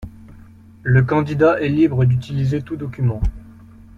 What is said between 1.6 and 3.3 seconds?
est libre d'utiliser tous documents.